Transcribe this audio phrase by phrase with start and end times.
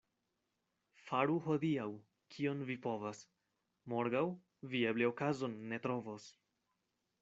[1.09, 1.85] Faru hodiaŭ,
[2.37, 3.23] kion vi povas—
[3.95, 4.27] morgaŭ
[4.73, 6.33] vi eble okazon ne trovos.